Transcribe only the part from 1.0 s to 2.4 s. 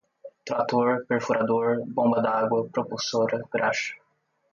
perfurador, bomba